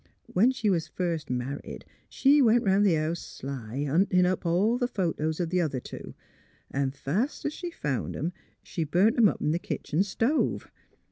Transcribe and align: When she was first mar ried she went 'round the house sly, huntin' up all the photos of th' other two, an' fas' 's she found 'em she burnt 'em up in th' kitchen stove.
When 0.25 0.49
she 0.49 0.67
was 0.71 0.87
first 0.87 1.29
mar 1.29 1.61
ried 1.63 1.85
she 2.09 2.41
went 2.41 2.63
'round 2.63 2.83
the 2.87 2.95
house 2.95 3.19
sly, 3.19 3.83
huntin' 3.83 4.25
up 4.25 4.47
all 4.47 4.79
the 4.79 4.87
photos 4.87 5.39
of 5.39 5.51
th' 5.51 5.59
other 5.59 5.79
two, 5.79 6.15
an' 6.71 6.89
fas' 6.89 7.45
's 7.47 7.53
she 7.53 7.69
found 7.69 8.15
'em 8.15 8.33
she 8.63 8.83
burnt 8.83 9.15
'em 9.19 9.29
up 9.29 9.39
in 9.43 9.53
th' 9.53 9.61
kitchen 9.61 10.01
stove. 10.01 10.71